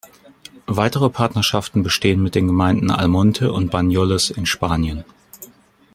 [0.65, 5.05] Weitere Partnerschaften bestehen mit den Gemeinden Almonte und Banyoles in Spanien.